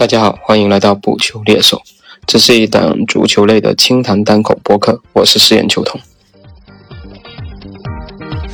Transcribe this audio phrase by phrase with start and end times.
[0.00, 1.82] 大家好，欢迎来到补球猎手，
[2.26, 6.00] 这是一档足球类的轻谈单口播客，我是饰演球童。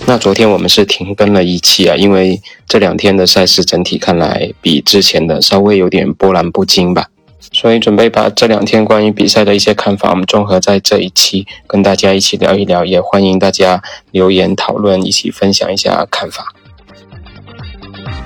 [0.08, 7.06] 那昨天我们是停更了一期啊，因为这两天的赛事整体看来比之前的稍微有点波澜不惊吧，
[7.52, 16.55] 所以准备把这两天关于比赛的一些看法，我们综合在这一期跟大家一起聊一聊，也欢迎大家留言讨论，一起分享一下看法。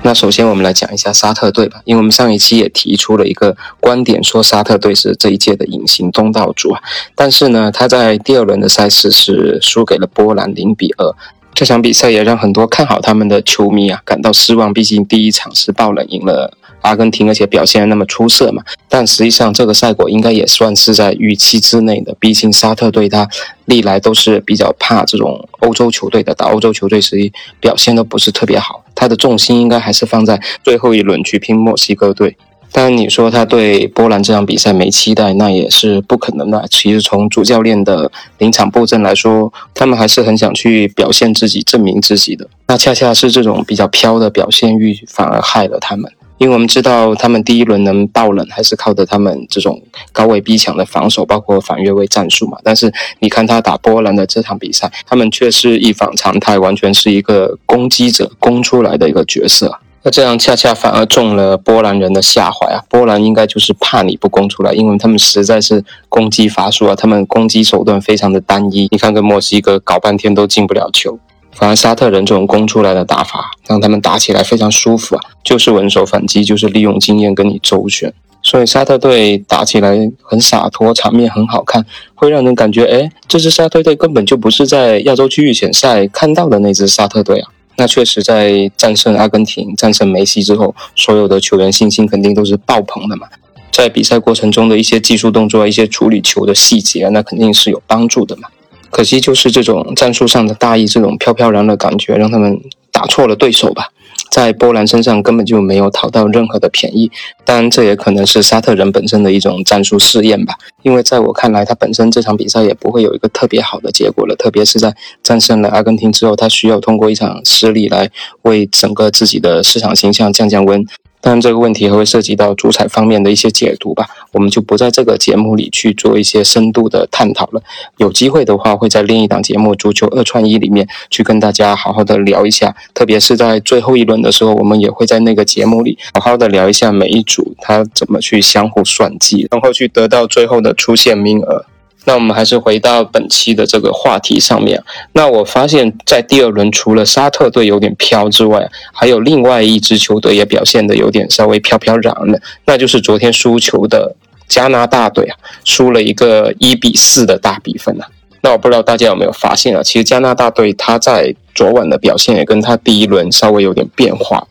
[0.03, 6.81] 那首先我们来讲一下沙特队吧，因为我们上一期也提出了一个观点，说沙特队是这一届的隐形东道主啊，
[7.13, 11.15] 但是呢，他在第二轮的赛事是输给了波兰零比二。
[11.53, 18.63] 这场比赛也让很多看好他们的球迷啊感到失望，毕竟第一场是爆冷赢了阿根廷，而且表现那么出色嘛。
[18.89, 23.27] 但实际上这个赛果应该也算是在预期之内的，毕竟沙特队他
[23.65, 27.17] 历来都是比较怕这种欧洲球队的，打欧洲球队实
[27.59, 32.35] 表现都不是特别好，他的重心应该还是放在最后一轮去拼墨西哥队。
[32.73, 36.65] 当然，你说他对波兰这场比赛没期待，那也是不可能的。
[36.69, 42.47] 其实从主教练的临场布阵来说，他们还是很想去表现自己、证明自己的。
[42.67, 46.09] 那恰恰是这种比较飘的表现欲，反而害了他们。
[46.41, 49.79] 因为我们知道，他们第一轮能爆冷，还是靠着他们这种
[50.11, 52.57] 高位逼抢的防守，包括反越位战术嘛。
[52.63, 59.77] 但是你看他打波兰的这场比赛，他们却是一反常态，完全是一个攻击者攻出来的一个角色。
[60.01, 62.81] 那这样恰恰反而中了波兰人的下怀啊！
[62.89, 68.87] 波兰应该就是怕你不攻出来，因为他们实在是攻击乏术啊，他们攻击手段非常的单一。
[68.89, 71.19] 你看跟墨西哥搞半天都进不了球，
[71.53, 87.51] 反而沙特人这种攻出来的打法，让他们打起来非常舒服啊，就是稳守反击，就是利用经验跟你周旋，所以沙特队打起来很洒脱，场面很好看，会让人感觉，哎，这支沙特队根本就不是在亚洲区预选赛看到的那支沙特队啊。
[87.77, 93.27] 那确实，在战胜阿根廷、战胜梅西之后，所有的球员信心肯定都是爆棚的嘛。
[93.71, 98.49] 在比赛过程中的一些技术动作、一些处理球的细节，那肯定是有帮助的嘛。
[98.91, 102.59] 可惜就是这种战术上的大意，这种飘飘然的感觉，让他们
[103.01, 103.89] 打错了对手吧。
[104.29, 107.09] 在波兰身上根本就没有讨到任何的便宜，
[107.43, 110.53] 当然这也可能是沙特人本身的一种战术试验吧。
[110.83, 118.09] 因为在我看来，他本身这场比赛也不会有一个特别好的结果了，特别是在战胜了阿根廷之后，他需要通过一场失利来
[118.43, 120.85] 为整个自己的市场形象降降温。
[121.21, 127.61] 当然，这个问题还会涉及到主彩方面的一些解读吧，我们就不在这个节目里去做一些深度的探讨了。
[127.97, 141.65] 有机会的话，会在另一档节目《足球二串一》里面去跟大家好好的聊一下，特别是在最后一轮的时候，我们也会在那个节目里好好的聊一下每一组他怎么去相互算计，然后去得到最后的出线名额。
[142.05, 144.83] 那我们还是回到本期的这个话题上面。
[145.13, 154.15] 那我发现，在第二轮除了沙特队有点飘之外，还有另外一支球队也表现的有点稍微飘飘然的，那就是昨天输球的
[154.47, 158.07] 加拿大队啊，输了一个一比四的大比分啊。
[158.41, 164.47] 那我不知道大家有没有发现啊，其实加拿大队他在昨晚的表现也跟他第一轮稍微有点变化。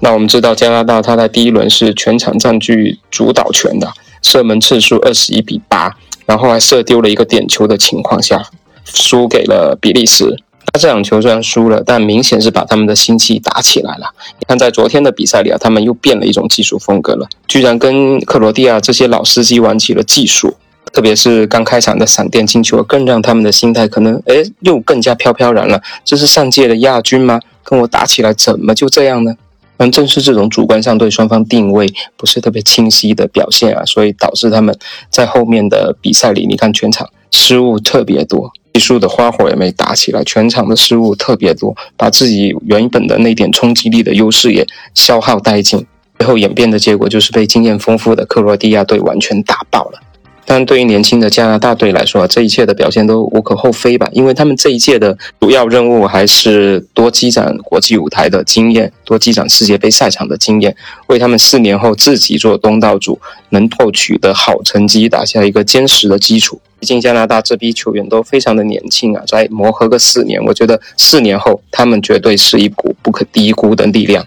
[0.00, 5.96] 那我们知道加拿大他在第一轮是全场占据主导权的，射门次数二十一比八。
[6.26, 8.44] 然后还射丢了一个点球的情况下，
[8.84, 10.36] 输给了比利时。
[10.74, 14.06] 那这场球虽然输了，但明显是把他们的心气打起来了。
[14.38, 20.54] 你看，在昨天的比赛里啊，他们又变了一种技术风格了，居然跟克罗地亚这些老司机玩起了技术。
[20.92, 25.80] 特别是刚开场的闪电进球，更让他们的心态可能哎又更加飘飘然了。
[26.04, 27.40] 这是上届的亚军吗？
[27.62, 29.34] 跟我打起来怎么就这样呢？
[29.76, 34.76] 但正是这种主观上对双方定位不是特别清晰的表现啊，所以导致他们
[35.10, 45.86] 在后面的比赛里，你看全场失误特别多，技术的花火也没打起来，全场的失误特别多，把自己原本的那点冲击力的优势也消耗殆尽，
[46.18, 50.00] 最后演变的结果就是被经验丰富的克罗地亚队完全打爆了。
[50.48, 60.76] 但对于年轻的加拿大队来说，这一切的表现都无可厚非吧，因为他们这一届的主要任务还是多积攒国际舞台的经验，多积攒世界杯赛场的经验，
[61.08, 66.60] 为他们四年后自己做东道主能够取得好成绩打下一个坚实的基础。
[66.78, 74.24] 毕竟加拿大这批球员都非常的年轻啊，再磨合个四年，我觉得四年后他们绝对是一股不可低估的力量。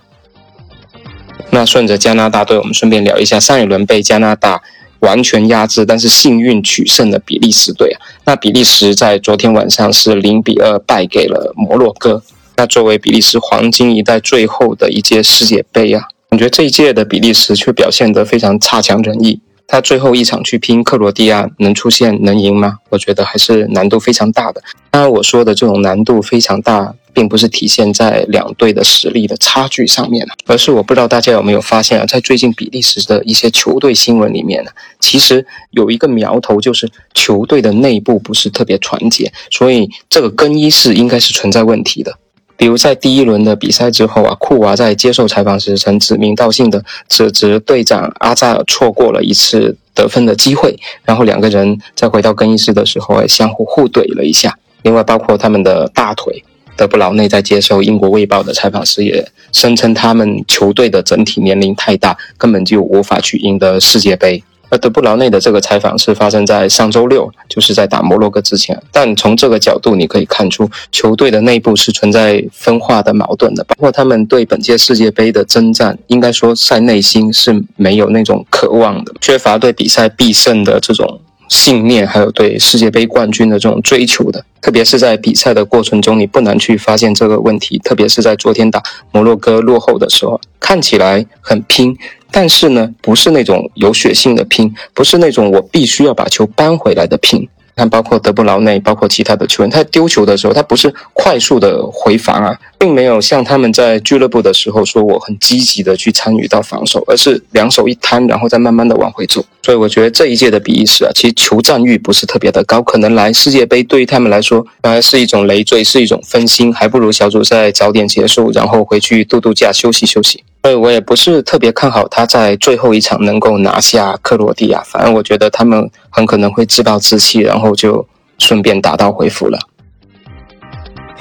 [1.51, 4.61] 那顺着加拿大队，我们顺便聊一下上一轮被加拿大。
[4.99, 12.21] 完全压制，但是幸运取胜的比利时队啊，那比利时在昨天晚上是零比二败给了摩洛哥。
[12.57, 19.39] 那作为比利时黄金一代最后的一届世界杯啊，感觉这一届的比利时却表现得非常差强人意。
[19.71, 22.79] 他最后一场去拼克罗地亚，能出现能赢吗？
[22.89, 24.59] 我觉得还是难度非常大的。
[24.89, 42.17] 当然，我说的这种难度非常大，并不是体现在两队的实力的差距上面而是我不知道大家有没有发现啊，在最近比利时的一些球队新闻里面呢，其实有一个苗头，就是球队的内部不是特别团结，所以这个更衣室应该是存在问题的。
[42.59, 54.57] 比如在第一轮的比赛之后啊，库娃在接受采访时曾指名道姓的指责队长阿扎尔错过了一次得分的机会，然后两个人在回到更衣室的时候还相互互怼了一下。
[54.81, 56.43] 另外，包括他们的大腿
[56.75, 64.43] 德布劳内在接受英国卫报的采访时也声称，他们球队的整体年龄太大，根本就无法去赢得世界杯。
[64.69, 68.81] 而德布劳内的这个采访是发生在上周六，就是在打摩洛哥之前。
[68.91, 84.45] 但从这个角度，你可以看出球队的内部是存在分化的矛盾的，包括他们对本届世界杯的征战，应该说在内心是没有那种渴望的，缺乏对比赛必胜的这种信念，还有对世界杯冠军的这种追求的。
[84.61, 87.79] 特别是在比赛的过程中，你不难去发现这个问题。
[87.79, 91.97] 特别是在昨天打摩洛哥落后的时候，看起来很拼。
[92.31, 97.47] 但是呢，不是那种有血性的拼，不是那种我必须要把球扳回来的拼。
[97.75, 109.41] 看，包括德布劳内，包括其他的球员，他丢球的时候，他不是快速的回防啊，并没有像他们在俱乐部的时候说我很积极的去参与到防守，而是两手一摊，然后再慢慢的往回走。
[109.63, 120.43] 所以我觉得这一届的比利时啊，其实求战欲不是特别的高，可能来世界杯对于他们来说，还是一种累赘，是一种分心，还不如小组赛早点结束，然后回去度度假，休息休息。
[120.61, 128.05] 所以我也不是特别看好他在最后一场能够拿下克罗地亚，反正我觉得他们很可能会自暴自弃，然后就
[128.37, 129.57] 顺便打道回府了。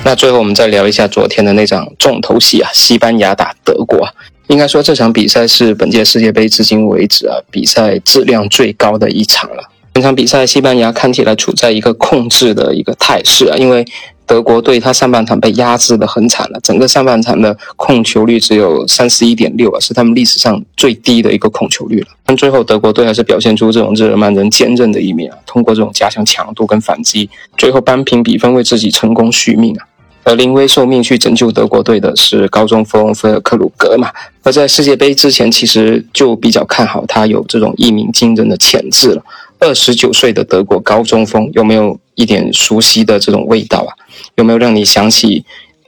[0.02, 4.08] 那最后我们再聊一下昨天的那场重头戏啊，西班牙打德国。
[4.48, 9.70] 应该说这场比赛是本届世界杯至今为止啊比赛质量最高的一场了。
[9.92, 13.84] 本场比赛西班牙看起来处在一个控制的一个态势啊，因为。
[14.28, 22.08] 德国队他上半场被压制的很惨了，整个上半场的控球率只有三十一点六啊，是他们历史上最低的一个控球率了。
[22.26, 29.86] 但最后德国队还是表现出这种日耳曼人坚韧的一面啊，通过这种加强强度跟反击，最后扳平比分，为自己成功续命啊。
[30.24, 34.10] 而临危受命去拯救德国队的是高中锋菲尔克鲁格嘛。
[34.42, 39.22] 而在世界杯之前，其实就比较看好他有这种一鸣惊人的潜质了。
[39.60, 43.90] 二十九岁的德国高中锋有没有一点熟悉的这种味道啊？
[44.36, 45.44] 有没有让你想起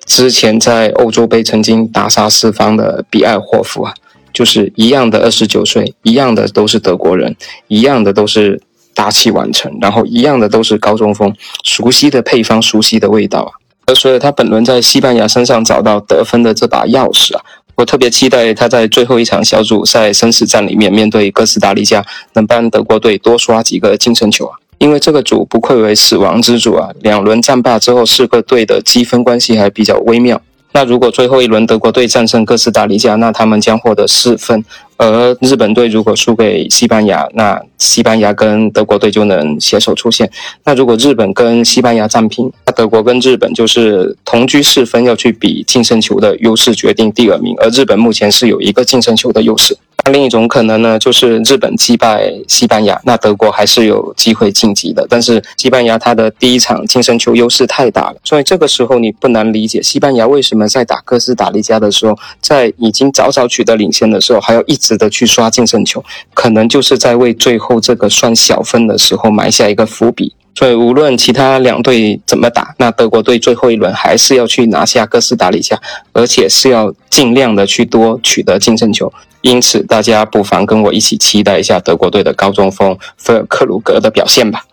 [0.06, 3.94] 之前在欧洲杯曾经大杀四方的比埃霍夫啊？
[4.32, 7.34] 就是一样的二十九岁，一样的都是德国人，
[7.68, 8.60] 一样的都是
[8.94, 11.34] 大器晚成，然后一样的都是高中锋，
[11.64, 13.94] 熟悉的配方，熟悉的味道啊！
[13.94, 17.42] 所以，他本轮在西班牙身上找到得分的这把钥匙啊！
[17.80, 22.04] 我特别期待他在最后一场小组赛生死战里面，面对哥斯达黎加，
[22.34, 24.58] 能帮德国队多刷几个净胜球啊！
[24.76, 30.42] 因为这个组不愧为死亡之组啊，两轮战罢之后，四个队的积分关系还比较微妙。
[30.72, 34.60] 那如果最后一轮德国队战胜哥斯达黎加，那他们将获得四分；
[34.96, 40.30] 而日本队如果输给西班牙，那西班牙跟德国队就能携手出线。
[40.64, 47.54] 那如果日本跟西班牙战平，那德国跟日本就是同居四分，要去比净胜球的优势决定第二名。
[47.58, 49.76] 而日本目前是有一个净胜球的优势。
[50.04, 55.06] 那另一种可能呢，就是日本击败西班牙，那德国还是有机会晋级的。
[55.08, 66.02] 但是西班牙它的第一场净胜球优势太大了，所以这个时候你不难理解西班牙为什么在打哥斯达黎加的时候，在已经早早取得领先的时候，还要一直的去刷净胜球，
[66.34, 70.34] 可能就是在为最后这个算小分的时候埋下一个伏笔。
[70.60, 75.80] 所以无论其他两队怎么打，那德国队最后一轮还是要去拿下哥斯达黎加，
[76.12, 79.10] 而且是要尽量的去多取得净胜球。
[79.40, 84.66] 因此，大家不妨跟我一起期待一下德国队的高中锋菲尔克鲁格的表现吧。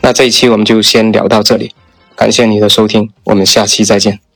[0.00, 1.70] 那这一期我们就先聊到这里，
[2.16, 4.29] 感谢你的收听，我们下期再见。